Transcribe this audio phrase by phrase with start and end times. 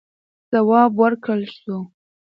[0.51, 1.77] ځواب ورکړل سو.